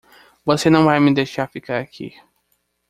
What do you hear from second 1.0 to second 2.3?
deixar ficar aqui.